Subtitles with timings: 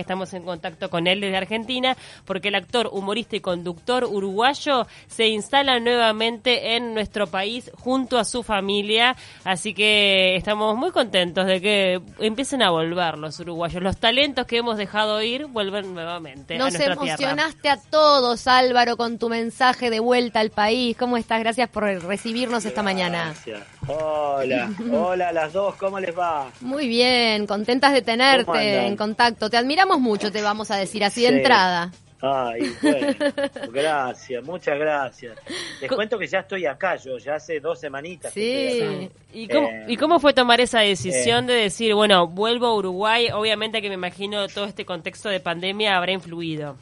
[0.00, 5.28] estamos en contacto con él desde Argentina, porque el actor, humorista y conductor uruguayo se
[5.28, 11.60] instala nuevamente en nuestro país junto a su familia, así que estamos muy contentos de
[11.60, 13.82] que empiecen a volver los uruguayos.
[13.82, 18.96] Los talentos que hemos dejado ir vuelven nuevamente Nos a nuestra emocionaste a todos, Álvaro,
[18.96, 20.96] con tu mensaje de vuelta al país.
[20.96, 21.40] ¿Cómo estás?
[21.40, 23.26] Gracias por recibirnos esta mañana.
[23.26, 23.62] Gracias.
[23.86, 26.48] Hola, hola a las dos, ¿cómo les va?
[26.60, 29.50] Muy bien, contentas de ¿Cómo tenerte en contacto.
[29.50, 31.90] Te admiramos mucho, te vamos a decir así de entrada.
[32.22, 33.16] Ay, bueno,
[33.72, 35.38] gracias, muchas gracias.
[35.80, 38.32] Les cuento que ya estoy acá, yo ya hace dos semanitas.
[38.32, 39.10] que.
[39.32, 39.40] Sí.
[39.40, 43.28] ¿Y cómo, Eh, ¿Y cómo fue tomar esa decisión de decir, bueno, vuelvo a Uruguay?
[43.32, 46.76] Obviamente que me imagino todo este contexto de pandemia habrá influido.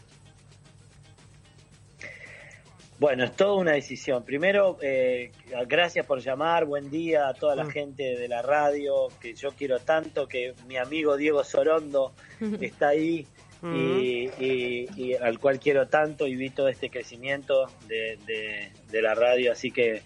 [2.99, 4.25] Bueno, es toda una decisión.
[4.25, 5.31] Primero, eh,
[5.69, 7.59] gracias por llamar, buen día a toda Mm.
[7.59, 12.13] la gente de la radio, que yo quiero tanto, que mi amigo Diego Sorondo
[12.61, 13.27] está ahí
[13.63, 19.03] y, y- y al cual quiero tanto y vi todo este crecimiento de, de- de
[19.03, 19.53] la radio.
[19.53, 20.03] Así que,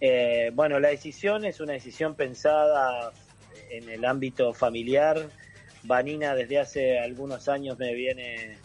[0.00, 3.12] eh, bueno, la decisión es una decisión pensada
[3.70, 5.18] en el ámbito familiar.
[5.84, 8.56] Vanina desde hace algunos años me viene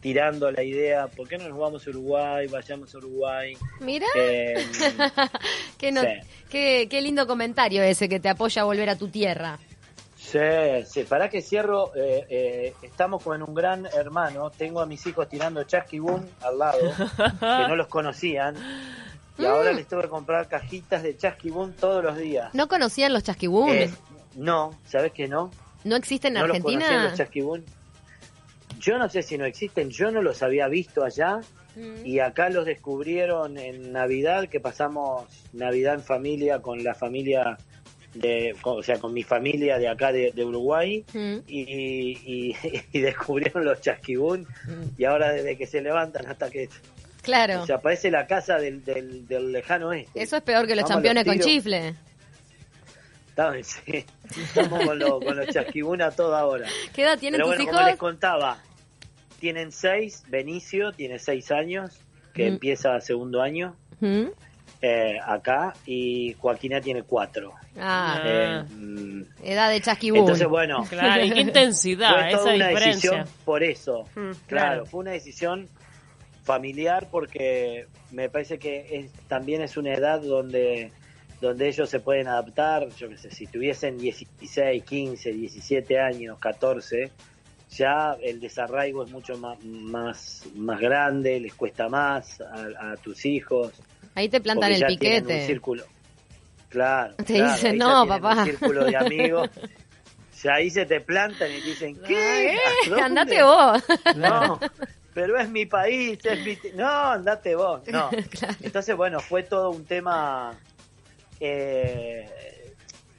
[0.00, 2.46] tirando la idea, ¿por qué no nos vamos a Uruguay?
[2.46, 3.56] Vayamos a Uruguay.
[3.80, 4.54] Mira, Eh,
[5.78, 6.08] qué, no- sí.
[6.48, 9.58] qué, qué lindo comentario ese que te apoya a volver a tu tierra.
[10.16, 10.38] sí,
[10.86, 15.04] sí, para que cierro, eh, eh, estamos como en un gran hermano, tengo a mis
[15.06, 16.78] hijos tirando chasquibún al lado,
[17.40, 18.54] que no los conocían,
[19.38, 22.52] y ahora les tengo que comprar cajitas de chasquibún todos los días.
[22.54, 23.70] ¿No conocían los chasquibún?
[23.74, 23.90] Eh,
[24.34, 25.50] no, ¿sabes que no?
[25.84, 27.08] ¿No existen en no los conocían Argentina?
[27.10, 27.64] los chasquibún.
[28.80, 31.40] Yo no sé si no existen, yo no los había visto allá
[31.76, 32.06] Mm.
[32.06, 37.58] y acá los descubrieron en Navidad, que pasamos Navidad en familia con la familia
[38.14, 41.36] de, o sea, con mi familia de acá de, de Uruguay Mm.
[41.46, 42.56] y, y-
[42.92, 44.46] y descubrieron los chasquibún
[44.96, 46.68] y ahora desde que se levantan hasta que
[47.22, 47.60] Claro.
[47.62, 50.22] o sea, parece la casa del, del, del lejano oeste.
[50.22, 51.94] Eso es peor que los Vamos campeones con chifle.
[53.36, 54.04] Estamos, sí,
[54.40, 56.66] estamos con, lo- con los chasquibún a toda hora.
[56.94, 57.76] ¿Qué edad tienen Pero tus bueno, hijos?
[57.76, 58.58] como les contaba,
[59.40, 62.00] tienen seis, Benicio tiene seis años,
[62.32, 62.54] que Mm.
[62.54, 64.28] empieza segundo año Mm.
[64.80, 67.52] eh, acá, y Joaquina tiene cuatro.
[67.78, 70.20] Ah, Eh, mm, edad de chasquibún.
[70.20, 73.10] entonces, bueno, Claro, y qué intensidad, fue esa toda una diferencia.
[73.10, 74.02] decisión por eso.
[74.14, 74.36] Mm, claro.
[74.46, 74.86] claro.
[74.86, 75.68] fue una decisión
[76.44, 80.90] familiar porque me parece que es, también es una edad donde
[81.40, 87.10] donde ellos se pueden adaptar, yo qué sé, si tuviesen 16, 15, 17 años, 14,
[87.70, 93.24] ya el desarraigo es mucho más más, más grande, les cuesta más a, a tus
[93.26, 93.72] hijos.
[94.14, 95.46] Ahí te plantan el tienen un piquete.
[95.46, 95.84] círculo.
[96.68, 97.14] Claro.
[97.16, 98.38] Te claro, dicen, "No, papá".
[98.40, 99.50] Un círculo de amigos.
[100.42, 102.52] Ya ahí se te plantan y te dicen, ¿qué?
[102.52, 103.02] Eh, ¿A dónde?".
[103.02, 103.82] andate vos.
[104.16, 104.60] No,
[105.14, 106.58] pero es mi país, es mi...
[106.74, 107.80] No, andate vos.
[107.88, 108.10] No.
[108.60, 110.54] Entonces, bueno, fue todo un tema...
[111.40, 112.28] eh,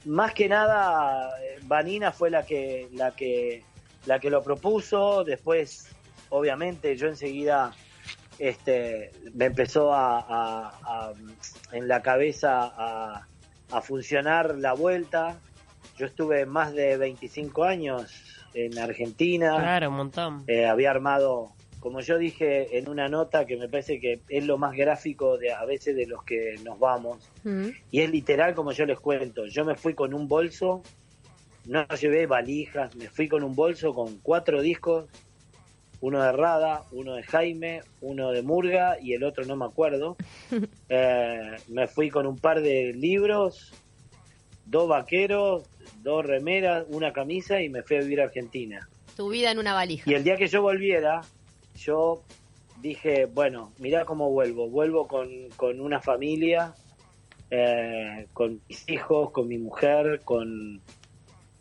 [0.05, 1.29] más que nada,
[1.63, 3.63] Vanina fue la que, la que,
[4.05, 5.23] la que lo propuso.
[5.23, 5.88] Después,
[6.29, 7.73] obviamente, yo enseguida
[8.39, 11.13] este, me empezó a, a- a-
[11.72, 13.28] en la cabeza a,
[13.72, 15.39] a funcionar la vuelta.
[15.97, 18.13] Yo estuve más de 25 años
[18.53, 19.57] en Argentina.
[19.57, 20.44] Claro, un montón.
[20.47, 21.53] Eh, había armado,
[21.87, 25.53] como yo dije en una nota que me parece que es lo más gráfico de
[25.53, 27.31] a veces de los que nos vamos,
[27.91, 29.45] y es literal como yo les cuento.
[29.45, 30.83] Yo me fui con un bolso,
[31.63, 35.05] no llevé valijas, me fui con un bolso con cuatro discos,
[36.01, 40.17] uno de Rada, uno de Jaime, uno de Murga y el otro no me acuerdo.
[40.89, 43.73] Eh, me fui con un par de libros,
[44.65, 45.63] dos vaqueros,
[46.01, 48.89] dos remeras, una camisa y me fui a vivir a Argentina.
[49.15, 50.09] Tu vida en una valija.
[50.09, 51.21] Y el día que yo volviera,
[51.77, 52.23] yo
[52.81, 54.69] dije, bueno, mirá cómo vuelvo.
[54.69, 56.73] Vuelvo con, con una familia,
[57.49, 60.81] eh, con mis hijos, con mi mujer, con,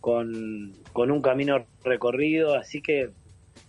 [0.00, 2.54] con, con un camino recorrido.
[2.54, 3.10] Así que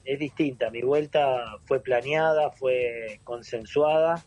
[0.03, 0.69] es distinta.
[0.69, 4.23] Mi vuelta fue planeada, fue consensuada.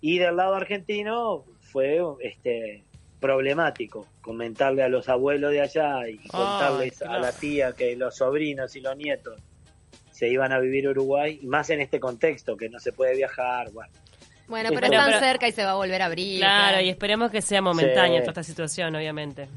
[0.00, 2.84] Y del lado argentino fue este
[3.20, 8.74] problemático comentarle a los abuelos de allá y contarles a la tía que los sobrinos
[8.76, 9.42] y los nietos
[10.20, 13.16] se iban a vivir a Uruguay, y más en este contexto que no se puede
[13.16, 13.90] viajar, bueno.
[14.48, 16.40] Bueno, pero están pero- cerca y se va a volver a abrir.
[16.40, 18.26] Claro, y esperemos que sea momentánea Sí.
[18.26, 19.48] toda esta situación, obviamente.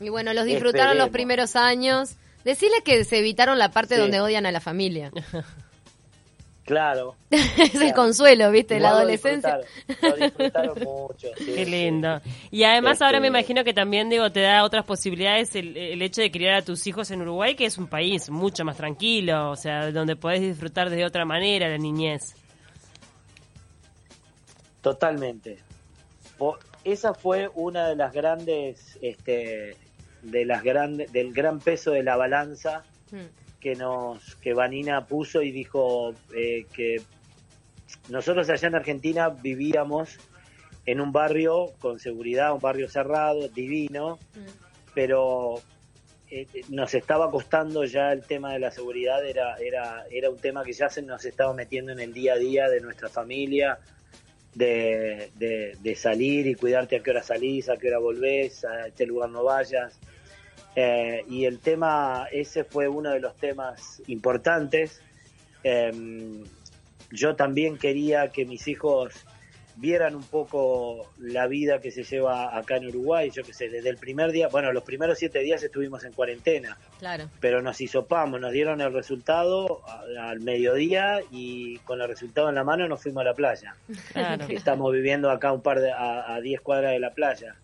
[0.00, 1.12] Y bueno, los disfrutaron los Esperemos.
[1.12, 2.14] primeros años.
[2.44, 4.00] Decirles que se evitaron la parte Sí.
[4.00, 5.10] donde odian a la familia.
[6.66, 7.14] Claro.
[7.30, 8.80] es el consuelo, ¿viste?
[8.80, 9.60] La adolescencia.
[10.02, 11.28] Lo disfrutaron, mucho.
[11.38, 12.20] Qué lindo.
[12.50, 16.02] Y además ahora me este imagino que también, digo, te da otras posibilidades el, el,
[16.02, 19.50] hecho de criar a tus hijos en Uruguay, que es un país mucho más tranquilo,
[19.52, 22.34] o sea, donde podés disfrutar de otra manera la niñez.
[24.82, 25.58] Totalmente.
[26.82, 29.76] Esa fue una de las grandes, este,
[30.22, 32.82] de las grandes, del gran peso de la balanza.
[33.12, 37.02] Mm que nos que Vanina puso y dijo eh, que
[38.08, 40.18] nosotros allá en Argentina vivíamos
[40.84, 44.94] en un barrio con seguridad, un barrio cerrado, divino, mm.
[44.94, 45.60] pero
[46.30, 50.62] eh, nos estaba costando ya el tema de la seguridad, era, era, era un tema
[50.64, 53.78] que ya se nos estaba metiendo en el día a día de nuestra familia,
[54.54, 59.04] de, de salir y cuidarte a qué hora salís, a qué hora volvés, a este
[59.04, 60.00] lugar no vayas.
[60.76, 65.00] Eh, y el tema, ese fue uno de los temas importantes.
[65.64, 66.44] Em,
[67.10, 69.14] yo también quería que mis hijos
[69.76, 73.30] vieran un poco la vida que se lleva acá en Uruguay.
[73.30, 76.76] Yo que sé, desde el primer día, bueno, los primeros siete días estuvimos en cuarentena.
[76.98, 77.30] Claro.
[77.40, 79.82] Pero nos hisopamos, nos dieron el resultado
[80.18, 83.76] al mediodía y con el resultado en la mano nos fuimos a la playa.
[84.48, 87.56] Estamos viviendo acá un par de, a 10 cuadras de la playa.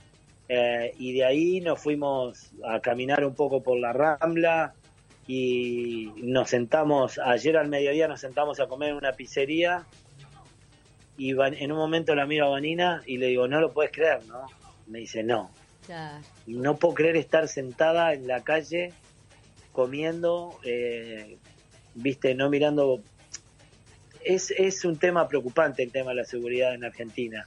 [0.49, 4.75] Eh, y de ahí nos fuimos a caminar un poco por la Rambla
[5.27, 9.87] y nos sentamos, ayer al mediodía nos sentamos a comer en una pizzería
[11.17, 14.25] y en un momento la miro a Vanina y le digo, no lo puedes creer,
[14.27, 14.47] ¿no?
[14.89, 15.51] Me dice, no.
[16.47, 18.93] No puedo creer estar sentada en la calle
[19.73, 21.39] comiendo, eh,
[21.95, 23.03] viste, no mirando.
[24.25, 27.47] Es, es un tema preocupante el tema de la seguridad en Argentina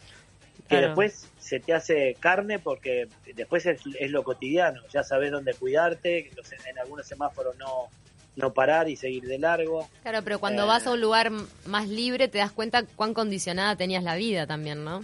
[0.67, 6.31] que después se te hace carne porque después es, lo cotidiano, ya sabes dónde cuidarte,
[6.67, 7.89] en algunos semáforos no,
[8.35, 9.87] no parar y seguir de largo.
[10.01, 11.31] Claro, pero cuando eh, vas a un lugar
[11.65, 15.03] más libre te das cuenta cuán condicionada tenías la vida también, ¿no?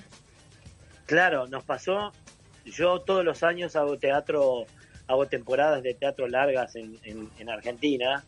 [1.05, 2.11] Claro, nos pasó,
[2.65, 4.65] yo todos los años hago teatro,
[5.07, 8.23] hago temporadas de teatro largas en, en, en Argentina,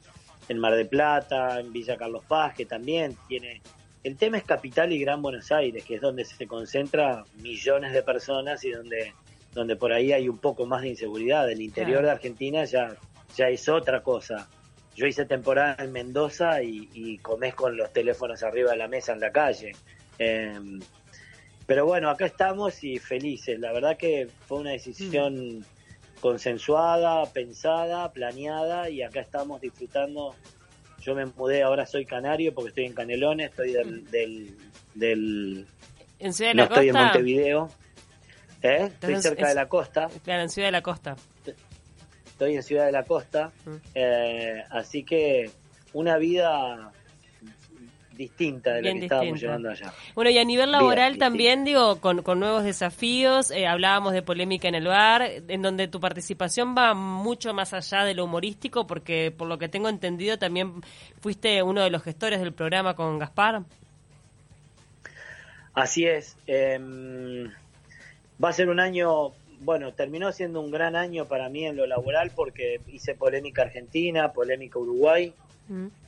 [0.50, 3.62] en Mar de Plata, en Villa Carlos Paz, que también tiene
[4.04, 8.04] el tema es Capital y Gran Buenos Aires, que es donde se concentra millones de
[8.04, 9.14] personas y donde,
[9.54, 11.50] donde por ahí hay un poco más de inseguridad.
[11.50, 12.96] El interior de Argentina ya,
[13.36, 14.50] ya es otra cosa.
[14.96, 19.14] Yo hice temporada en Mendoza y, y comés con los teléfonos arriba de la mesa
[19.14, 19.72] en la calle.
[20.20, 20.82] Em,
[21.66, 23.58] pero bueno, acá estamos y felices.
[23.60, 25.64] La verdad que fue una decisión mm.
[26.20, 30.36] consensuada, pensada, planeada y acá estamos disfrutando
[31.04, 34.10] yo me mudé, ahora soy canario porque estoy en Canelones, estoy del...
[34.10, 34.58] del,
[34.96, 35.68] del
[36.20, 37.70] ¿En Ciudad de la no estoy en Montevideo.
[38.62, 38.84] ¿Eh?
[38.86, 40.10] Estoy cerca de la costa.
[40.24, 41.18] Claro, en Ciudad de la Costa.
[42.26, 43.52] Estoy en Ciudad de la Costa.
[43.66, 43.76] Mm.
[43.94, 45.52] Eh, así que
[45.92, 46.94] una vida
[48.16, 49.94] distinta de lo que estábamos llevando allá.
[50.16, 54.68] Bueno, y a nivel laboral también, digo, con, con nuevos desafíos, eh, hablábamos de polémica
[54.68, 59.34] en el bar, en donde tu participación va mucho más allá de lo humorístico, porque
[59.36, 60.82] por lo que tengo entendido también
[61.20, 63.64] fuiste uno de los gestores del programa con Gaspar.
[65.74, 66.38] Así es.
[66.46, 67.50] Em,
[68.44, 69.32] va a ser un año,
[69.62, 74.32] bueno, terminó siendo un gran año para mí en lo laboral porque hice polémica Argentina,
[74.34, 75.34] polémica Uruguay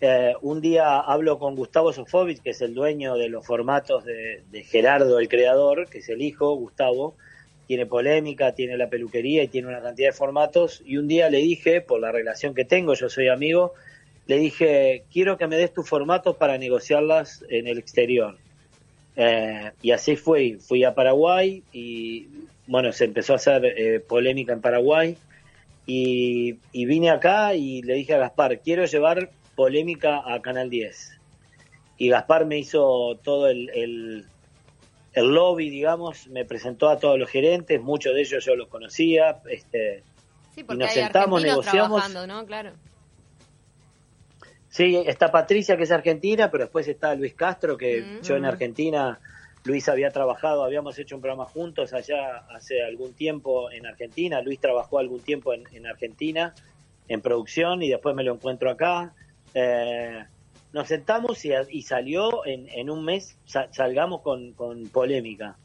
[0.02, 4.64] eh, un día hablo con Gustavo Sofovich, que es el dueño de los formatos de,
[4.64, 7.16] Gerardo, el creador, que es el hijo, Gustavo.
[7.68, 10.84] Tiene polémica, tiene la peluquería y tiene una cantidad de formatos.
[10.86, 13.74] Y un día le dije, por la relación que tengo, yo soy amigo,
[14.28, 18.38] le dije, quiero que me des tus formatos para negociarlas en el exterior.
[19.16, 22.28] Eh, y así fue, fui a Paraguay y
[22.68, 25.18] bueno, se empezó a hacer eh, polémica en Paraguay
[25.86, 31.20] y, y, vine acá y le dije a Gaspar, quiero llevar polémica a Canal 10.
[31.98, 34.26] Y Gaspar me hizo todo el, el,
[35.16, 40.04] lobby, digamos, me presentó a todos los gerentes, muchos de ellos yo los conocía, este,
[40.54, 42.14] sí, y nos sentamos, negociamos.
[42.28, 42.46] ¿no?
[42.46, 42.74] Claro.
[44.70, 48.22] Sí, está Patricia, que es argentina, pero después está Luis Castro, que mm.
[48.24, 49.20] yo en Argentina,
[49.64, 54.60] Luis había trabajado, habíamos hecho un programa juntos allá hace algún tiempo en Argentina, Luis
[54.60, 56.54] trabajó algún tiempo en, en Argentina
[57.08, 59.14] en producción y después me lo encuentro acá.
[59.56, 60.24] Eh,
[60.74, 63.38] nos sentamos y, salió en, un mes,
[63.72, 64.54] salgamos con,
[64.92, 65.58] polémica.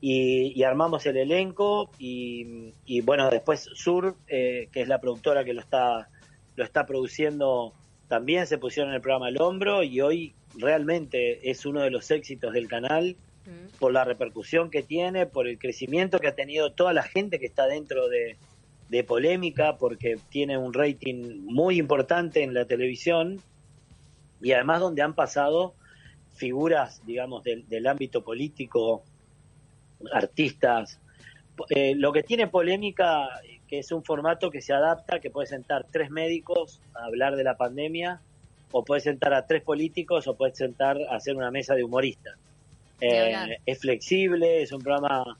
[0.00, 5.60] Y, armamos el elenco y, bueno, después Sur, eh, que es la productora que lo
[5.60, 6.08] está,
[6.54, 7.74] lo está produciendo,
[8.06, 12.10] también se pusieron en el programa al hombro y hoy realmente es uno de los
[12.12, 13.78] éxitos del canal mm.
[13.80, 17.46] por la repercusión que tiene, por el crecimiento que ha tenido toda la gente que
[17.46, 18.36] está dentro de,
[18.92, 23.40] de polémica porque tiene un rating muy importante en la televisión
[24.42, 25.72] y además donde han pasado
[26.34, 29.02] figuras, digamos, del, del ámbito político,
[30.12, 31.00] artistas.
[31.70, 33.30] Eh, lo que tiene polémica,
[33.66, 37.44] que es un formato que se adapta, que puede sentar tres médicos a hablar de
[37.44, 38.20] la pandemia,
[38.72, 42.36] o puede sentar a tres políticos, o puede sentar a hacer una mesa de humoristas.
[43.00, 45.38] Eh, es flexible, es un programa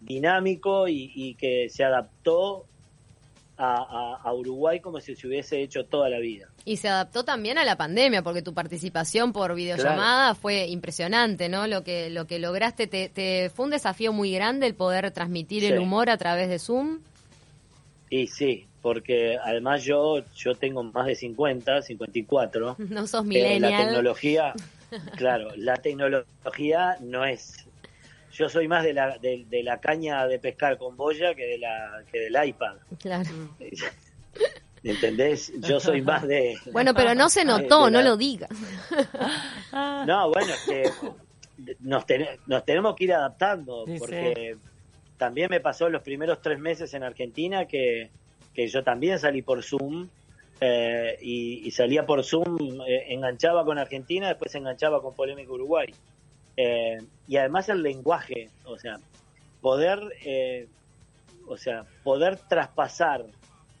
[0.00, 2.64] dinámico y, y que se adaptó
[3.58, 6.48] a, Uruguay como si se hubiese hecho toda la vida.
[6.64, 11.66] Y se adaptó también a la pandemia, porque tu participación por videollamada fue impresionante, ¿no?
[11.66, 15.78] Lo que, lo que lograste, te, fue un desafío muy grande el poder transmitir el
[15.78, 16.98] humor a través de Zoom.
[18.10, 22.76] Y sí, porque además yo yo tengo más de 50, 54.
[22.88, 23.72] No sos millennial.
[23.72, 24.54] la tecnología,
[25.16, 27.66] claro, la tecnología no es
[28.36, 32.02] yo soy más de la, de, la caña de pescar con boya que de la
[32.10, 32.76] que del iPad.
[33.00, 33.28] Claro.
[34.82, 35.52] ¿Entendés?
[35.62, 36.56] Yo soy más de...
[36.70, 38.50] Bueno, pero no se notó, no lo digas.
[40.06, 40.84] No, bueno, que
[41.80, 42.04] nos,
[42.46, 44.56] nos tenemos que ir adaptando, porque
[45.18, 48.10] también me pasó los primeros tres meses en Argentina que,
[48.54, 50.08] que yo también salí por Zoom
[50.60, 55.94] eh, y, salía por Zoom, eh, enganchaba con Argentina, después enganchaba con Polémica Uruguay.
[56.56, 56.98] Eh,
[57.28, 58.98] y además el lenguaje, o sea,
[59.60, 60.68] poder, eh,
[61.46, 63.26] o sea, poder traspasar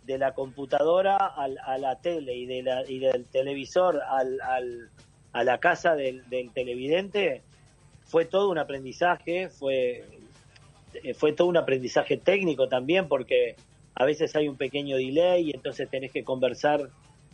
[0.04, 4.90] de la computadora al, a la tele y, de la, y del televisor al, al,
[5.32, 6.22] a la casa del,
[6.54, 7.42] televidente
[8.04, 10.04] fue todo un aprendizaje, fue,
[11.02, 13.56] eh, fue todo un aprendizaje técnico también porque
[13.94, 16.90] a veces hay un pequeño delay y entonces tenés que conversar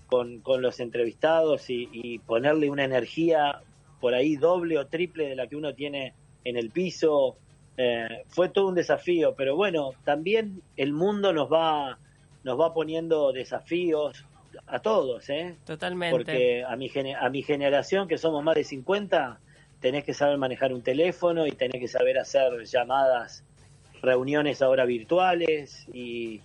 [0.06, 3.60] con, con los entrevistados y, y ponerle una energía
[4.02, 7.36] por ahí doble o triple de la que uno tiene en el piso.
[7.76, 11.98] Eh, fue todo un desafío, pero bueno, también el mundo nos va,
[12.42, 14.26] nos va poniendo desafíos
[14.66, 15.54] a todos, ¿eh?
[15.64, 16.16] Totalmente.
[16.16, 19.38] Porque a mi, a mi generación, que somos más de 50,
[19.78, 23.44] tenés que saber manejar un teléfono y tenés que saber hacer llamadas,
[24.02, 26.40] reuniones ahora virtuales y,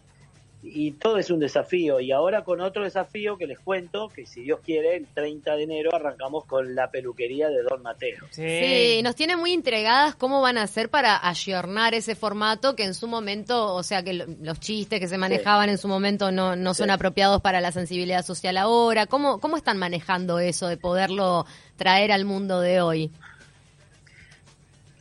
[0.74, 2.00] y todo es un desafío.
[2.00, 5.64] Y ahora con otro desafío que les cuento, que si Dios quiere, el 30 de
[5.64, 8.26] enero arrancamos con la peluquería de Don Mateo.
[8.32, 12.94] Sí, nos tiene muy entregadas cómo van a hacer para ayornar ese formato que en
[12.94, 16.74] su momento, o sea, que los chistes que se manejaban en su momento no, no
[16.74, 19.06] son apropiados para la sensibilidad social ahora.
[19.08, 21.46] ¿Cómo, ¿Cómo están manejando eso de poderlo
[21.76, 23.12] traer al mundo de hoy?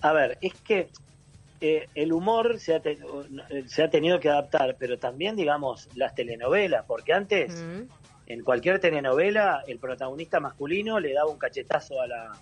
[0.02, 0.88] A ver, es que
[1.60, 2.82] eh, el humor se ha,
[3.66, 7.64] se ha tenido que adaptar, pero también, digamos, las telenovelas, porque antes,
[8.26, 12.32] en cualquier telenovela, el protagonista masculino le daba un cachetazo a la,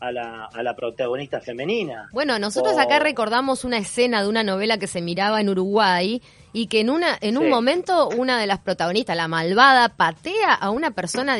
[0.00, 2.08] a la, a la protagonista femenina.
[2.12, 6.22] Bueno, nosotros acá recordamos una escena de una novela que se miraba en Uruguay
[6.56, 10.70] y que en una en un momento una de las protagonistas, la malvada, patea a
[10.70, 11.36] una persona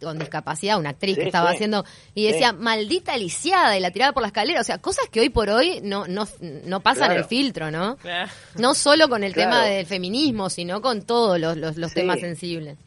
[0.00, 1.84] con discapacidad, una actriz que estaba haciendo
[2.14, 5.30] y decía maldita lisiada y la tiraba por la escalera, o sea, cosas que hoy
[5.30, 7.98] por hoy no no no pasan el filtro, ¿no?
[8.56, 12.78] No solo con el tema del feminismo, sino con todos los, los, temas sensibles.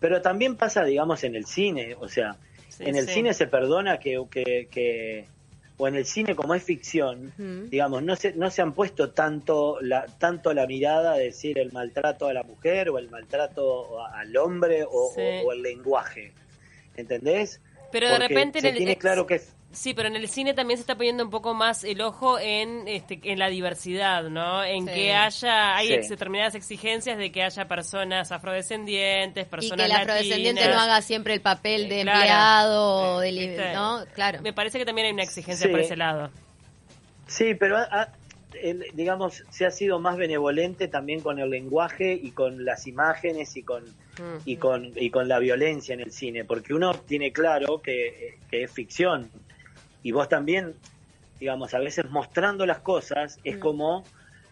[0.00, 2.34] Pero también pasa, digamos, en el cine, o sea,
[2.80, 5.28] en el cine se perdona que, que,
[5.76, 7.32] o en el cine como es ficción,
[7.68, 11.72] digamos, no se, no se han puesto tanto la, tanto la mirada de decir el
[11.72, 16.32] maltrato a la mujer o el maltrato al hombre o, el lenguaje.
[16.96, 17.60] ¿Entendés?
[17.90, 19.40] Pero de repente se tiene claro que
[19.74, 22.86] Sí, pero en el cine también se está poniendo un poco más el ojo en
[22.86, 24.62] este, en la diversidad, ¿no?
[24.62, 30.00] En que haya hay determinadas exigencias de que haya personas afrodescendientes, personas y que el
[30.00, 34.04] afrodescendiente no haga siempre el papel de empleado, de, ¿no?
[34.14, 34.40] Claro.
[34.42, 36.30] Me parece que también hay una exigencia por ese lado.
[37.26, 37.78] Sí, pero
[38.92, 43.64] digamos se ha sido más benevolente también con el lenguaje y con las imágenes y
[43.64, 43.84] con
[44.44, 48.62] y con y con la violencia en el cine, porque uno tiene claro que, que
[48.62, 49.28] es ficción
[50.04, 50.74] y vos también,
[51.40, 53.60] digamos, a veces mostrando las cosas es mm.
[53.60, 54.04] como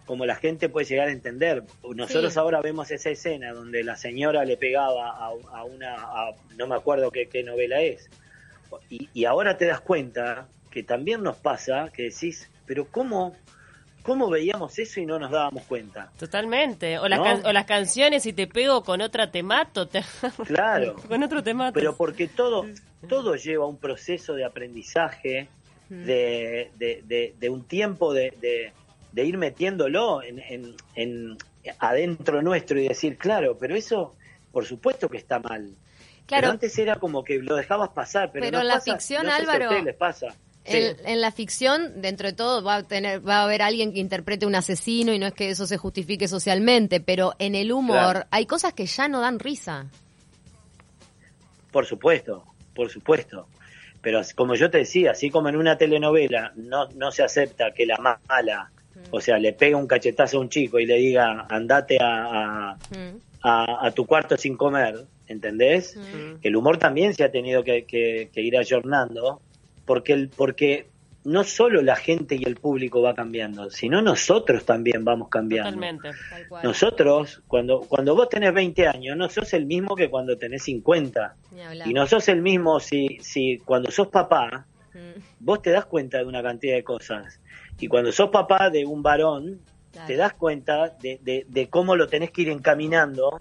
[0.04, 1.62] como la gente puede llegar a entender.
[1.94, 5.96] Nosotros ahora vemos esa escena donde la señora le pegaba a, una,
[6.56, 8.10] no me acuerdo qué, novela es,
[8.90, 13.36] y, ahora te das cuenta que también nos pasa que decís, pero ¿cómo,
[14.02, 16.10] ¿Cómo veíamos eso y no nos dábamos cuenta?
[16.18, 16.98] Totalmente.
[16.98, 19.88] O, las, o las canciones, si te pego con otra te mato.
[20.46, 20.96] Claro.
[21.08, 22.66] con otro te Pero porque todo,
[23.08, 25.48] todo lleva un proceso de aprendizaje,
[25.88, 26.70] de,
[27.38, 28.72] de, un tiempo de,
[29.14, 31.36] ir metiéndolo en, en,
[31.78, 34.14] adentro nuestro y decir, claro, pero eso
[34.50, 35.74] por supuesto que está mal.
[36.26, 36.42] Claro.
[36.42, 40.34] Pero antes era como que lo dejabas pasar, pero, pero la ficción, Álvaro, les pasa.
[40.64, 44.46] En, la ficción, dentro de todo, va a tener, va a haber alguien que interprete
[44.46, 48.46] un asesino y no es que eso se justifique socialmente, pero en el humor hay
[48.46, 49.86] cosas que ya no dan risa.
[51.72, 53.48] Por supuesto, por supuesto.
[54.00, 57.86] Pero como yo te decía, así como en una telenovela no, no se acepta que
[57.86, 58.70] la mala,
[59.10, 62.76] o sea, le pega un cachetazo a un chico y le diga, andate a,
[63.42, 65.96] a, tu cuarto sin comer, ¿entendés?
[66.42, 69.40] El humor también se ha tenido que, que, que ir ayornando,
[69.84, 70.86] porque, el, porque
[71.24, 75.70] no solo la gente y el público va cambiando, sino nosotros también vamos cambiando.
[75.70, 76.10] Totalmente.
[76.62, 81.36] Nosotros, cuando, cuando vos tenés 20 años, no sos el mismo que cuando tenés 50.
[81.86, 85.20] Y no sos el mismo si, si cuando sos papá, mm.
[85.40, 87.40] vos te das cuenta de una cantidad de cosas.
[87.78, 89.60] Y cuando sos papá de un varón,
[90.06, 93.38] te das cuenta de, de, de cómo lo tenés que ir encaminando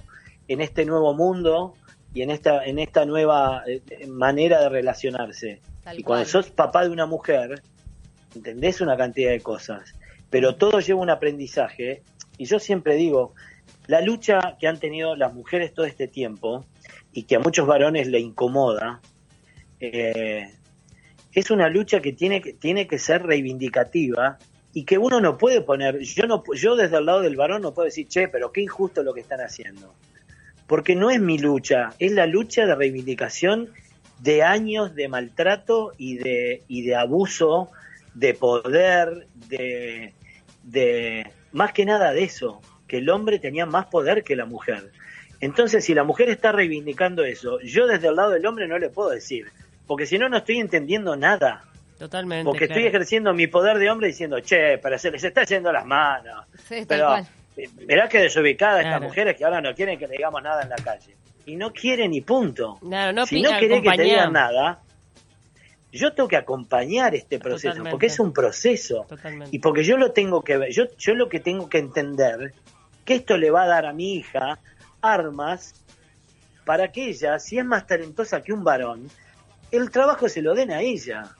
[0.47, 1.75] en este nuevo mundo
[2.13, 5.61] y en esta, en esta nueva eh, manera de relacionarse.
[5.95, 7.61] y cuando sos papá de una mujer,
[8.35, 9.95] entendés una cantidad de cosas,
[10.29, 12.03] pero todo lleva un aprendizaje.
[12.37, 13.33] Y yo siempre digo,
[13.87, 16.65] la lucha que han tenido las mujeres todo este tiempo
[17.13, 19.01] y que a muchos varones le incomoda,
[19.79, 20.49] eh,
[21.33, 24.37] es una lucha que tiene, que tiene que ser reivindicativa
[24.73, 27.73] y que uno no puede poner, yo no yo desde el lado del varón no
[27.73, 29.93] puedo decir, che, pero qué injusto lo que están haciendo.
[30.71, 33.71] Porque no es mi lucha, es la lucha de reivindicación
[34.19, 37.69] de años de maltrato y de, y de abuso
[38.13, 40.13] de poder, de,
[40.63, 44.93] de, más que nada de eso, que el hombre tenía más poder que la mujer.
[45.41, 48.87] Entonces, si la mujer está reivindicando eso, yo desde el lado del hombre no le
[48.87, 49.47] puedo decir,
[49.87, 51.65] porque si no, no estoy entendiendo nada.
[51.99, 52.45] Totalmente.
[52.45, 55.85] Porque estoy ejerciendo mi poder de hombre diciendo, che, pero se les está yendo las
[55.85, 56.45] manos.
[56.63, 57.17] Sí, pero,
[57.55, 60.77] Mirá que desubicada estas mujeres que ahora no quieren que le digamos nada en la
[60.77, 61.15] calle.
[61.45, 62.79] Y no quieren ni punto.
[63.25, 64.81] si no quieren que te digan nada,
[65.91, 69.05] yo tengo que acompañar este proceso, porque es un proceso.
[69.51, 72.53] Y porque yo lo tengo que ver, yo, yo lo que tengo que entender,
[73.03, 74.59] que esto le va a dar a mi hija
[75.01, 75.73] armas
[76.65, 79.09] para que ella, si es más talentosa que un varón,
[79.71, 81.35] el trabajo se lo den a ella.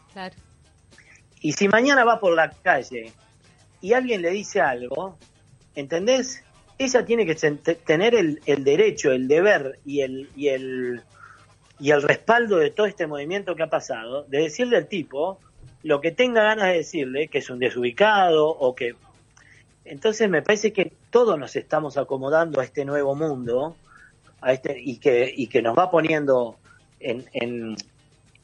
[1.40, 3.14] Y si mañana va por la calle
[3.80, 5.18] y alguien le dice algo,
[5.76, 6.44] ¿entendés?
[6.78, 11.04] Ella tiene que tener el, el derecho, el deber y el, y el
[11.82, 15.40] y el respaldo de todo este movimiento que ha pasado, de decirle al tipo
[15.82, 18.96] lo que tenga ganas de decirle, que es un desubicado o que...
[19.84, 23.76] Entonces me parece que todos nos estamos acomodando a este nuevo mundo
[24.42, 26.58] a este, y, que, y que nos va poniendo
[27.00, 27.76] en, en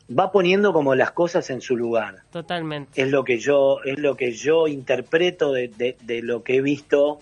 [0.09, 2.23] va poniendo como las cosas en su lugar.
[2.31, 2.99] Totalmente.
[2.99, 6.61] Es lo que yo, es lo que yo interpreto de, de, de lo que he
[6.61, 7.19] visto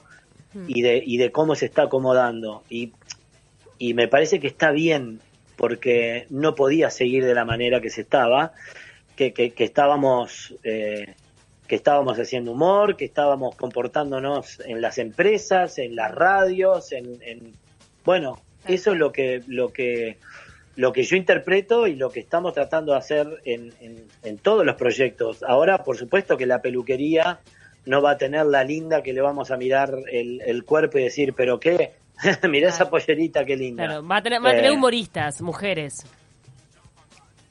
[0.56, 0.66] hmm.
[0.68, 2.64] y de, y de cómo se está acomodando.
[2.70, 2.94] Y,
[3.78, 5.20] y me parece que está bien
[5.56, 8.54] porque no podía seguir de la manera que se estaba,
[9.16, 11.16] que, que, estábamos eh,
[11.68, 17.54] que estábamos haciendo humor, que estábamos comportándonos en las empresas, en las radios, en,
[18.04, 20.18] bueno, eso es lo que lo que
[20.76, 23.74] lo que yo interpreto y lo que estamos tratando de hacer en,
[24.24, 25.42] en, todos los proyectos.
[25.44, 27.40] Ahora, por supuesto que la peluquería
[27.86, 31.04] no va a tener la linda que le vamos a mirar el, el cuerpo y
[31.04, 31.94] decir, pero qué,
[32.50, 34.02] Mirá esa pollerita, qué linda.
[34.02, 36.06] va a tener, eh, humoristas, mujeres.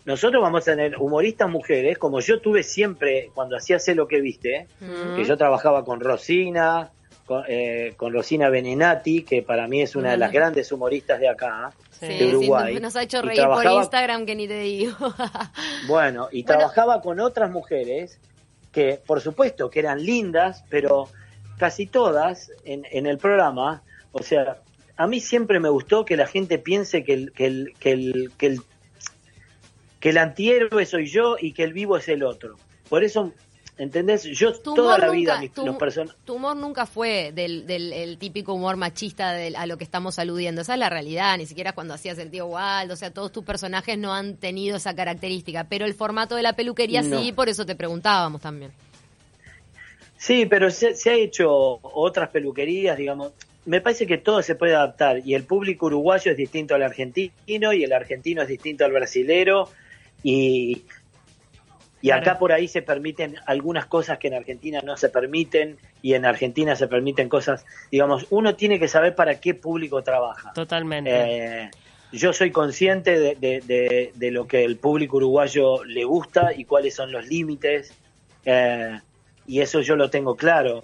[0.05, 4.21] Nosotros vamos a tener humoristas mujeres, como yo tuve siempre cuando hacía Sé lo que
[4.21, 4.67] viste,
[5.17, 6.91] que yo trabajaba con Rosina,
[7.49, 11.73] eh, con, Rosina Benenati, que para mí es una de las grandes humoristas de acá,
[12.03, 12.79] de Uruguay.
[12.81, 14.95] nos ha hecho reír por Instagram, que ni te digo.
[15.89, 18.21] bueno, y trabajaba con otras mujeres
[18.75, 21.09] que, por supuesto, que eran lindas, pero
[21.57, 23.83] casi todas en, el programa
[24.15, 24.59] o sea,
[24.97, 28.33] a mí siempre me gustó que la gente piense que el, que el, que el,
[28.39, 28.61] que el,
[29.99, 32.57] que el antihéroe soy yo y que el vivo es el otro.
[32.89, 33.33] Por eso,
[33.77, 34.25] ¿entendés?
[34.25, 35.65] Yo toda la vida, tu,
[36.25, 40.61] Tu humor nunca fue del, del típico humor machista a lo que estamos aludiendo.
[40.61, 42.95] Esa es la realidad, ni siquiera cuando hacías el tío Waldo.
[42.95, 45.65] O sea, todos tus personajes no han tenido esa característica.
[45.65, 48.73] Pero el formato de la peluquería sí, por eso te preguntábamos también.
[50.17, 51.51] Sí, pero se, se ha hecho
[51.83, 53.33] otras peluquerías, digamos
[53.67, 57.73] me parece que todo se puede adaptar y el público uruguayo es distinto al argentino
[57.73, 59.71] y el argentino es distinto al brasilero
[60.23, 60.83] y,
[62.05, 66.13] y acá por ahí se permiten algunas cosas que en Argentina no se permiten y
[66.13, 70.53] en Argentina se permiten cosas, digamos, uno tiene que saber para qué público trabaja.
[70.53, 71.11] Totalmente.
[71.11, 71.71] Eh,
[72.13, 76.95] yo soy consciente de, de, de, lo que el público uruguayo le gusta y cuáles
[76.95, 77.95] son los límites
[78.45, 79.01] eh,
[79.47, 80.83] y eso yo lo tengo claro.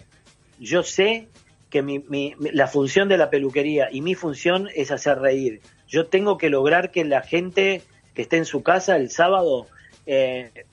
[0.58, 1.28] Yo sé
[1.68, 2.02] que mi,
[2.38, 5.60] la función de la peluquería y mi función es hacer reír.
[5.86, 7.82] Yo tengo que lograr que la gente
[8.14, 9.66] que esté en su casa el sábado
[10.06, 10.64] eh,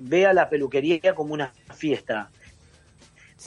[0.00, 2.30] vea la peluquería como una fiesta.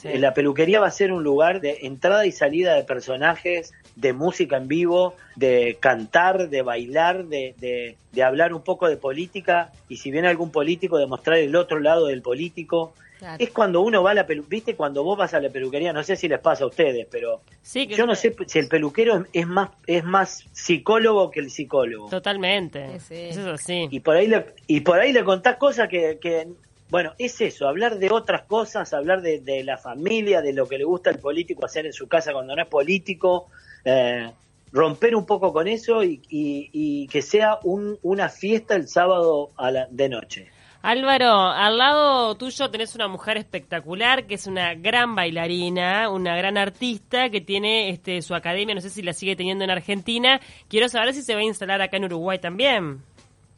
[0.02, 4.12] Eh, la peluquería va a ser un lugar de entrada y salida de personajes de
[4.12, 9.70] música en vivo, de cantar, de bailar, de, de, de hablar un poco de política
[9.88, 12.92] y si viene algún político, de mostrar el otro lado del político.
[13.38, 16.02] Es cuando uno va a la peluquería, viste, cuando vos vas a la peluquería, no
[16.02, 17.42] sé si les pasa a ustedes, pero
[17.88, 22.08] yo no sé si el peluquero es más es más psicólogo que el psicólogo.
[22.08, 22.96] Totalmente.
[22.96, 23.88] Eso sí.
[23.90, 26.48] Y por ahí le, y por ahí le contás cosas que, que
[26.90, 30.78] bueno, es eso, hablar de otras cosas, hablar de, de, la familia, de lo que
[30.78, 33.48] le gusta al político hacer en su casa cuando no es político,
[33.84, 34.30] eh,
[34.74, 39.70] romper un poco con eso y, y, que sea un, una fiesta el sábado a
[39.70, 40.48] la, de noche.
[40.86, 46.58] Álvaro, al lado tuyo tenés una mujer espectacular que es una gran bailarina, una gran
[46.58, 50.42] artista que tiene este, su academia, no sé si la sigue teniendo en Argentina.
[50.68, 52.98] Quiero saber si se va a instalar acá en Uruguay también.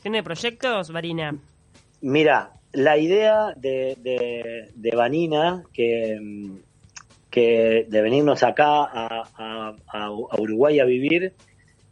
[0.03, 1.37] ¿Tiene proyectos, Varina?
[2.01, 6.21] Mira, la idea de, de, de Vanina, que,
[7.33, 11.33] de venirnos acá a, Uruguay a vivir,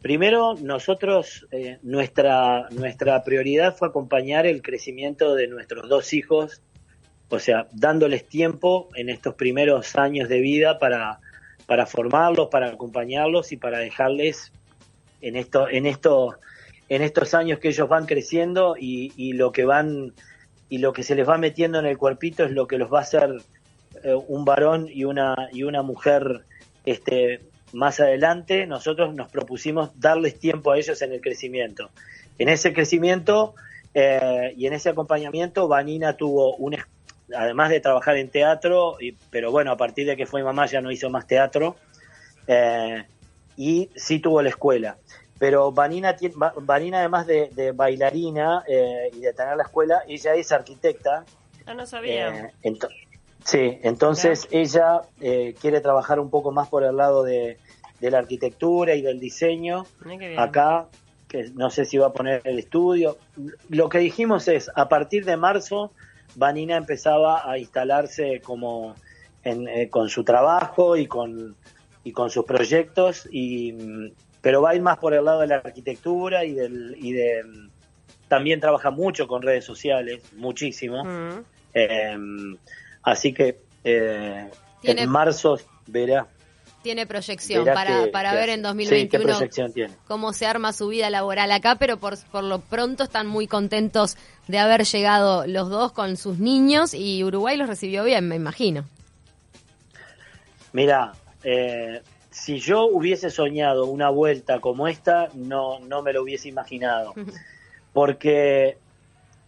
[0.05, 6.61] primero nosotros, eh, nuestra, nuestra prioridad fue acompañar el crecimiento de nuestros dos hijos,
[7.29, 11.21] o sea, dándoles tiempo en estos primeros años de vida para,
[11.65, 14.51] para formarlos, para acompañarlos y para dejarles
[15.21, 16.35] en esto, en esto,
[16.87, 20.13] en estos años que ellos van creciendo y, y lo que van
[20.69, 22.99] y lo que se les va metiendo en el cuerpito es lo que los va
[22.99, 23.41] a hacer
[24.03, 26.45] eh, un varón y una y una mujer
[26.85, 27.41] este
[27.75, 31.89] más adelante nosotros nos propusimos darles tiempo a ellos en el crecimiento
[32.37, 33.55] en ese crecimiento
[33.93, 36.77] eh, y en ese acompañamiento Vanina tuvo un
[37.35, 40.81] además de trabajar en teatro y, pero bueno a partir de que fue mamá ya
[40.81, 41.75] no hizo más teatro
[42.47, 43.03] eh,
[43.57, 44.97] y sí tuvo la escuela
[45.37, 46.15] pero Vanina,
[46.61, 51.25] Vanina además de, bailarina eh, y de tener la escuela, ella es arquitecta.
[51.65, 52.51] Ah, no sabía.
[52.63, 52.73] Eh,
[53.43, 57.57] sí, entonces ella eh, quiere trabajar un poco más por el lado de,
[58.01, 59.85] la arquitectura y del diseño.
[60.37, 60.87] Acá,
[61.27, 63.17] que no sé si va a poner el estudio.
[63.69, 65.91] Lo que dijimos es, a partir de marzo,
[66.35, 68.95] Vanina empezaba a instalarse como
[69.91, 71.55] con su trabajo y con,
[72.03, 73.73] y con sus proyectos y
[74.41, 77.43] pero va a ir más por el lado de la arquitectura y del y de
[78.27, 81.03] también trabaja mucho con redes sociales, muchísimo.
[81.73, 82.57] Em,
[83.03, 84.49] así que eh,
[84.83, 86.27] en marzo verá.
[86.85, 89.39] Tiene proyección para, para ver en 2021
[90.07, 94.17] cómo se arma su vida laboral acá, pero por, por lo pronto están muy contentos
[94.47, 98.85] de haber llegado los dos con sus niños y Uruguay los recibió bien, me imagino.
[100.73, 106.49] Mira, eh, si yo hubiese soñado una vuelta como esta, no, no me lo hubiese
[106.49, 107.15] imaginado.
[107.93, 108.77] Porque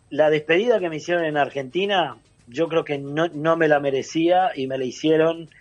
[0.10, 4.54] la despedida que me hicieron en Argentina, yo creo que no, no me la merecía
[4.56, 5.52] y me la hicieron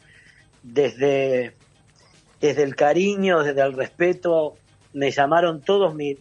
[0.63, 1.53] desde,
[2.47, 4.55] desde el cariño, desde el respeto.
[4.93, 6.17] Me llamaron todos, mi,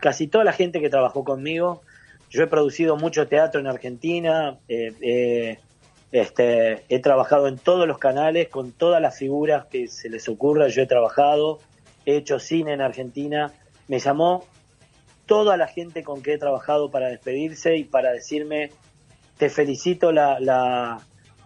[0.00, 1.82] casi toda la gente que trabajó conmigo.
[2.30, 5.58] Yo he producido mucho teatro en Argentina, eh, eh,
[6.12, 10.68] este, he trabajado en todos los canales, con todas las figuras que se les ocurra,
[10.68, 11.60] yo he trabajado,
[12.04, 13.52] he hecho cine en Argentina,
[13.88, 14.44] me llamó
[15.24, 18.70] toda la gente con que he trabajado para despedirse y para decirme,
[19.38, 20.38] te felicito la,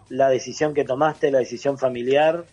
[0.09, 2.43] la decisión que tomaste, la decisión familiar,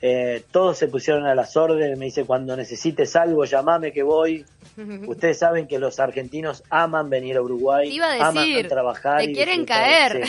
[0.00, 4.44] eh, todos se pusieron a las órdenes, me dice, cuando necesites algo, llamame que voy.
[5.06, 9.20] Ustedes saben que los argentinos aman venir a Uruguay, iba a decir, aman trabajar.
[9.20, 10.24] Te quieren caer.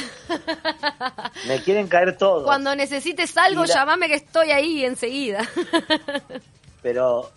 [1.48, 2.44] Me quieren caer todos.
[2.44, 5.48] Cuando necesites algo, llamame que estoy ahí enseguida.
[6.82, 7.30] Pero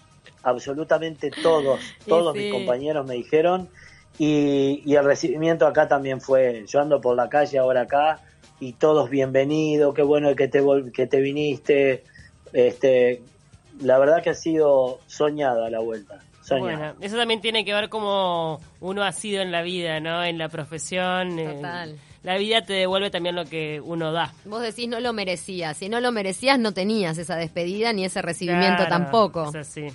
[0.42, 3.68] absolutamente todos, todos mis compañeros me dijeron.
[4.18, 8.20] Y, y el recibimiento acá también fue, yo ando por la calle ahora acá
[8.60, 10.62] y todos bienvenidos, qué bueno que te,
[10.94, 12.04] que te viniste,
[12.52, 13.22] este,
[13.80, 16.20] la verdad que ha sido soñada la vuelta.
[16.50, 20.24] Bueno, eso también tiene que ver cómo uno ha sido en la vida, ¿no?
[20.24, 21.36] En la profesión.
[21.36, 21.96] Total.
[22.24, 24.32] la vida te devuelve también lo que uno da.
[24.44, 25.76] Vos decís no lo merecías.
[25.76, 29.48] Si no lo merecías, no tenías esa despedida ni ese recibimiento tampoco.
[29.50, 29.86] Es así.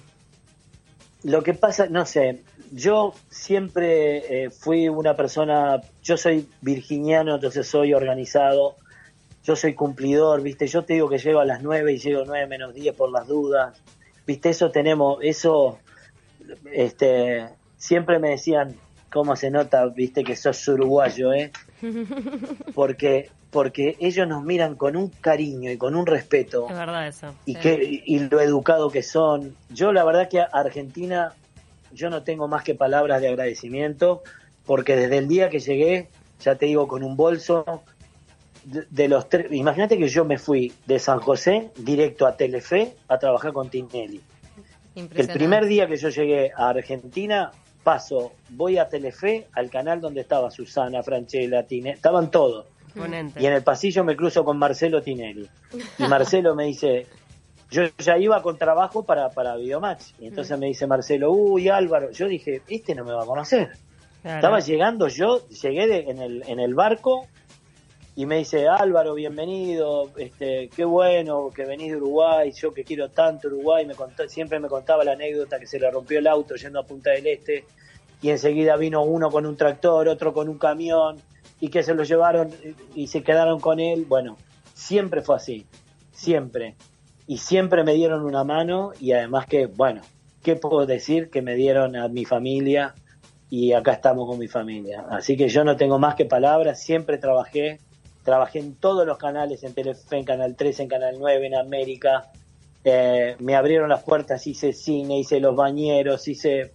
[1.24, 7.68] Lo que pasa, no sé, yo siempre eh, fui una persona, yo soy virginiano, entonces
[7.68, 8.76] soy organizado
[9.48, 10.68] yo soy cumplidor, ¿viste?
[10.68, 13.28] Yo te digo que llego a las 9 y llego 9 menos 10 por las
[13.28, 13.82] dudas,
[14.26, 14.50] ¿viste?
[14.50, 15.80] Eso tenemos, eso,
[16.74, 18.76] este, siempre me decían,
[19.10, 21.54] ¿cómo se nota, viste, que sos uruguayo, eh?
[22.76, 26.68] Porque, porque ellos nos miran con un cariño y con un respeto.
[26.70, 27.34] Es verdad eso.
[27.46, 29.56] Y, que, y lo educado que son.
[29.70, 31.34] Yo la verdad que a Argentina,
[31.94, 34.22] yo no tengo más que palabras de agradecimiento,
[34.66, 36.10] porque desde el día que llegué,
[36.42, 37.84] ya te digo, con un bolso,
[38.68, 43.18] de, los tres, imagínate que yo me fui de San José directo a Telefe a
[43.18, 44.22] trabajar con Tinelli.
[44.96, 47.52] El primer día que yo llegué a Argentina,
[47.84, 52.66] paso, voy a Telefe, al canal donde estaba Susana, Franchella, Tinelli, estaban todos.
[52.96, 55.48] Y en el pasillo me cruzo con Marcelo Tinelli.
[56.00, 57.06] Y Marcelo me dice,
[57.70, 60.14] yo ya iba con trabajo para, para Videomatch.
[60.20, 60.60] Y entonces mm.
[60.60, 63.70] me dice Marcelo, uy Álvaro, yo dije, este no me va a conocer.
[64.24, 67.28] Estaba llegando yo, llegué en, el, en el barco
[68.18, 73.10] y me dice, Álvaro, bienvenido, este, qué bueno que venís de Uruguay, yo que quiero
[73.12, 76.56] tanto Uruguay, me contó, siempre me contaba la anécdota que se le rompió el auto
[76.56, 77.66] yendo a Punta del Este
[78.20, 81.18] y enseguida vino uno con un tractor, otro con un camión
[81.62, 82.50] y que se lo llevaron
[82.96, 84.06] y se quedaron con él.
[84.06, 84.36] Bueno,
[84.74, 85.68] siempre fue así,
[86.12, 86.74] siempre.
[87.28, 90.02] Y siempre me dieron una mano y además que, bueno,
[90.42, 91.30] ¿qué puedo decir?
[91.30, 92.96] Que me dieron a mi familia
[93.52, 95.06] y acá estamos con mi familia.
[95.08, 97.80] Así que yo no tengo más que palabras, siempre trabajé
[98.28, 102.30] trabajé en todos los canales, en Telefe, en Canal 3, en Canal 9, en América.
[102.84, 106.74] Eh, me abrieron las puertas, hice cine, hice los bañeros, hice...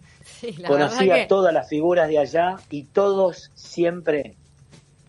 [0.66, 4.36] conocí a todas las figuras de allá y todos siempre,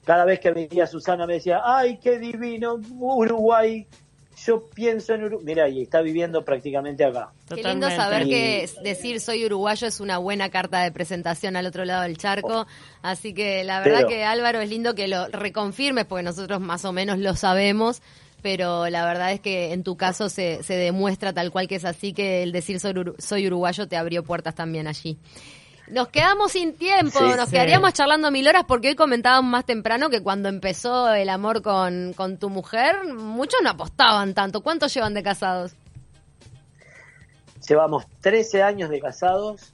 [0.03, 3.87] cada vez que venía Susana me decía, ay, qué divino, Uruguay,
[4.45, 5.45] yo pienso en Uruguay.
[5.45, 7.31] Mira, y está viviendo prácticamente acá.
[7.53, 11.85] Qué lindo saber que decir soy uruguayo es una buena carta de presentación al otro
[11.85, 12.67] lado del charco.
[13.01, 16.91] Así que la verdad que Álvaro es lindo que lo reconfirmes, porque nosotros más o
[16.91, 18.01] menos lo sabemos.
[18.41, 21.85] Pero la verdad es que en tu caso se, se demuestra tal cual que es
[21.85, 25.17] así, que el decir soy, soy uruguayo te abrió puertas también allí.
[25.87, 30.23] Nos quedamos sin tiempo, nos quedaríamos charlando mil horas porque hoy comentábamos más temprano que
[30.23, 34.61] cuando empezó el amor con, con tu mujer, muchos no apostaban tanto.
[34.61, 35.73] ¿Cuántos llevan de casados?
[37.67, 39.73] Llevamos 13 años de casados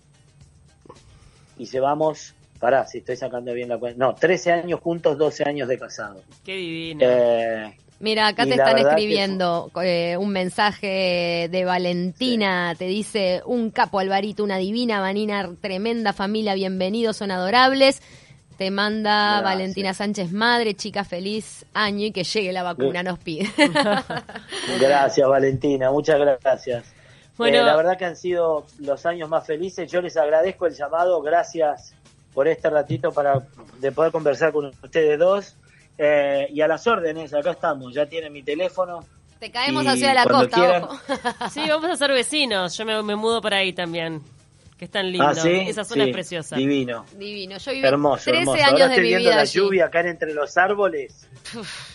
[1.57, 5.67] y llevamos, pará, si estoy sacando bien la cuenta, no, 13 años juntos, 12 años
[5.67, 6.23] de casados.
[6.43, 7.01] Qué divino.
[7.03, 12.73] Eh, Mira, acá te están escribiendo eh, un mensaje de Valentina.
[12.77, 18.01] Te dice, un capo Alvarito, una divina vanina, tremenda familia, bienvenidos, son adorables.
[18.57, 23.49] Te manda Valentina Sánchez Madre, chica feliz año y que llegue la vacuna, nos pide.
[24.79, 26.93] gracias, Valentina, muchas gracias.
[27.37, 29.89] Bueno, eh, la verdad que han sido los años más felices.
[29.91, 31.93] Yo les agradezco el llamado, gracias
[32.33, 33.45] por este ratito para
[33.79, 35.55] de poder conversar con ustedes dos.
[36.01, 39.05] Eh, y a las órdenes, acá estamos, ya tienen mi teléfono.
[39.37, 40.99] Te caemos hacia la costa, ojo.
[41.51, 44.21] Sí, vamos a ser vecinos, yo me, mudo por ahí también.
[44.77, 45.27] Que es tan lindo.
[45.27, 46.55] Ah, Esa zona es preciosa.
[46.55, 47.05] Divino.
[47.17, 47.57] Divino.
[47.57, 48.57] Yo viví hermoso, 13 hermoso.
[48.57, 51.29] años Ahora de estoy mi viendo vida la lluvia acá entre los árboles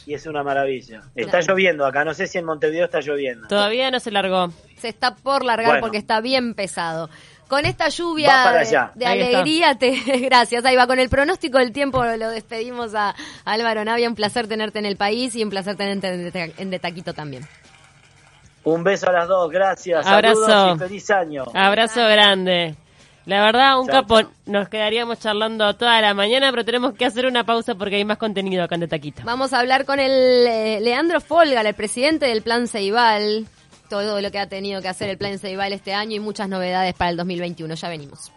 [0.05, 1.01] y es una maravilla.
[1.15, 3.49] Está lloviendo acá, no sé si en Montevideo está lloviendo.
[3.49, 4.53] Todavía no se largó.
[4.77, 7.09] Se está por largar porque está bien pesado
[7.49, 10.65] con esta lluvia de, alegría, te, gracias.
[10.65, 14.09] Ahí va, con el pronóstico del tiempo lo despedimos a, Álvaro Navia.
[14.09, 17.47] Un placer tenerte en el país y un placer tenerte en, De Taquito también.
[18.65, 20.07] Un beso a las dos, gracias.
[20.07, 20.75] Abrazo.
[20.75, 21.45] y feliz año.
[21.55, 22.77] Abrazo grande.
[23.27, 27.45] La verdad, un capo, nos quedaríamos charlando toda la mañana, pero tenemos que hacer una
[27.45, 29.23] pausa porque hay más contenido acá en De Taquito.
[29.25, 33.47] Vamos a hablar con el eh, Leandro Folga, el presidente del Plan Ceibal
[33.89, 36.95] todo lo que ha tenido que hacer el Plan Ceibal este año y muchas novedades
[36.95, 37.75] para el 2021.
[37.75, 38.33] Ya venimos.